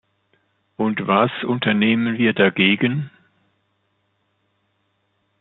Und 0.77 1.05
was 1.05 1.29
unternehmen 1.43 2.17
wir 2.17 2.33
dagegen? 2.33 3.11